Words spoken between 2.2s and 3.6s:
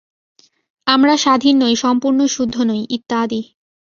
শুদ্ধ নই, ইত্যাদি।